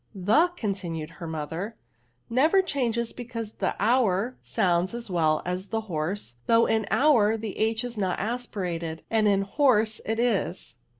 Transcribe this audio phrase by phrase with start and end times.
[0.15, 1.73] "The,^ continued her jobther,"
[2.27, 7.55] never changes, because the hour sounds as well a» the horse^ though in hour the
[7.59, 10.77] h is not as pirated, and in horse it is.'